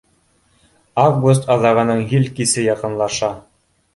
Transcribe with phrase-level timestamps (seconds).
[1.01, 3.33] Август аҙағының һил кисе яҡынлаша